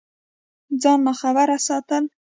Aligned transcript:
ځان 0.81 0.99
ناخبره 1.05 1.57
ساتل 1.67 2.03